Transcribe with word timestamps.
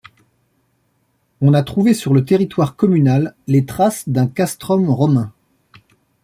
On 1.41 1.53
a 1.53 1.61
trouvé 1.61 1.93
sur 1.93 2.11
le 2.15 2.25
territoire 2.25 2.75
communal 2.75 3.35
les 3.45 3.67
traces 3.67 4.09
d'un 4.09 4.25
castrum 4.25 4.89
romain. 4.89 5.31